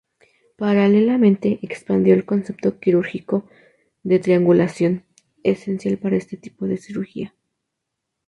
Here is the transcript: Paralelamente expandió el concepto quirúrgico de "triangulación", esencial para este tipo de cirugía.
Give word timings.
Paralelamente 0.57 1.59
expandió 1.61 2.15
el 2.15 2.25
concepto 2.25 2.79
quirúrgico 2.79 3.47
de 4.01 4.17
"triangulación", 4.17 5.05
esencial 5.43 5.97
para 5.99 6.15
este 6.15 6.37
tipo 6.37 6.65
de 6.65 6.77
cirugía. 6.77 7.35